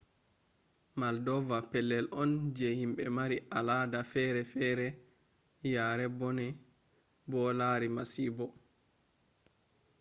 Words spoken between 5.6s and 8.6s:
yari bone bo lari masibo